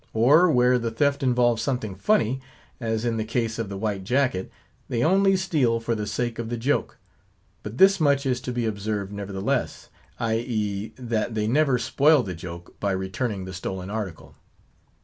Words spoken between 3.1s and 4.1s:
the case of the white